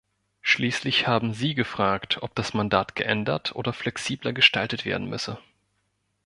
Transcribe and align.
Schließlich 0.41 1.05
haben 1.05 1.31
Sie 1.35 1.53
gefragt, 1.53 2.23
ob 2.23 2.33
das 2.33 2.55
Mandat 2.55 2.95
geändert 2.95 3.53
oder 3.55 3.71
flexibler 3.71 4.33
gestaltet 4.33 4.83
werden 4.83 5.07
müsse. 5.07 5.37